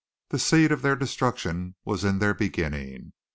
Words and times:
The 0.29 0.39
seed 0.39 0.71
of 0.71 0.81
their 0.81 0.95
destruction 0.95 1.75
was 1.85 2.03
in 2.03 2.17
their 2.17 2.33
beginning. 2.33 3.13